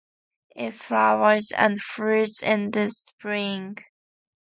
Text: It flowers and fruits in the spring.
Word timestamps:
It 0.55 0.71
flowers 0.73 1.51
and 1.51 1.79
fruits 1.79 2.41
in 2.41 2.71
the 2.71 2.87
spring. 2.89 3.77